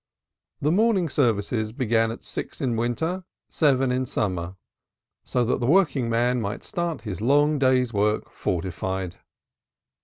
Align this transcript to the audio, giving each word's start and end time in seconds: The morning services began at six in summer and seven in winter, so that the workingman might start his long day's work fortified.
The 0.61 0.71
morning 0.71 1.09
services 1.09 1.71
began 1.71 2.09
at 2.09 2.23
six 2.23 2.59
in 2.59 2.71
summer 2.75 2.83
and 3.13 3.23
seven 3.51 3.91
in 3.91 4.05
winter, 4.07 4.55
so 5.23 5.45
that 5.45 5.59
the 5.59 5.67
workingman 5.67 6.41
might 6.41 6.63
start 6.63 7.01
his 7.03 7.21
long 7.21 7.59
day's 7.59 7.93
work 7.93 8.31
fortified. 8.31 9.17